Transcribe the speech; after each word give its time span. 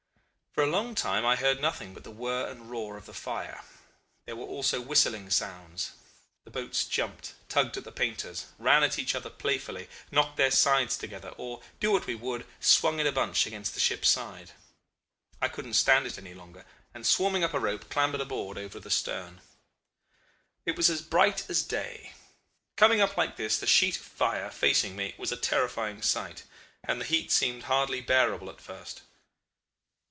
For 0.53 0.63
a 0.65 0.67
long 0.67 0.95
time 0.95 1.25
I 1.25 1.37
heard 1.37 1.61
nothing 1.61 1.93
but 1.93 2.03
the 2.03 2.11
whir 2.11 2.45
and 2.45 2.69
roar 2.69 2.97
of 2.97 3.05
the 3.05 3.13
fire. 3.13 3.63
There 4.25 4.35
were 4.35 4.45
also 4.45 4.81
whistling 4.81 5.29
sounds. 5.29 5.91
The 6.43 6.51
boats 6.51 6.83
jumped, 6.83 7.35
tugged 7.47 7.77
at 7.77 7.85
the 7.85 7.91
painters, 7.91 8.47
ran 8.59 8.83
at 8.83 8.99
each 8.99 9.15
other 9.15 9.29
playfully, 9.29 9.87
knocked 10.11 10.35
their 10.35 10.51
sides 10.51 10.97
together, 10.97 11.29
or, 11.37 11.61
do 11.79 11.93
what 11.93 12.05
we 12.05 12.15
would, 12.15 12.45
swung 12.59 12.99
in 12.99 13.07
a 13.07 13.13
bunch 13.13 13.47
against 13.47 13.75
the 13.75 13.79
ship's 13.79 14.09
side. 14.09 14.51
I 15.41 15.47
couldn't 15.47 15.75
stand 15.75 16.05
it 16.05 16.17
any 16.17 16.33
longer, 16.33 16.65
and 16.93 17.07
swarming 17.07 17.45
up 17.45 17.53
a 17.53 17.59
rope, 17.59 17.89
clambered 17.89 18.19
aboard 18.21 18.57
over 18.57 18.77
the 18.77 18.91
stern. 18.91 19.39
"It 20.65 20.75
was 20.75 20.89
as 20.89 21.01
bright 21.01 21.49
as 21.49 21.63
day. 21.63 22.11
Coming 22.75 22.99
up 22.99 23.15
like 23.15 23.37
this, 23.37 23.57
the 23.57 23.67
sheet 23.67 23.95
of 23.95 24.03
fire 24.03 24.51
facing 24.51 24.97
me, 24.97 25.15
was 25.17 25.31
a 25.31 25.37
terrifying 25.37 26.01
sight, 26.01 26.43
and 26.83 26.99
the 26.99 27.05
heat 27.05 27.31
seemed 27.31 27.63
hardly 27.63 28.01
bearable 28.01 28.49
at 28.49 28.59
first. 28.59 29.01